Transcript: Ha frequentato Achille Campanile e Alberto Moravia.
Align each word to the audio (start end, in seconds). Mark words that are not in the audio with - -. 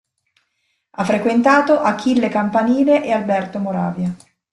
Ha 0.89 1.03
frequentato 1.05 1.79
Achille 1.79 2.27
Campanile 2.29 3.03
e 3.05 3.11
Alberto 3.11 3.59
Moravia. 3.59 4.11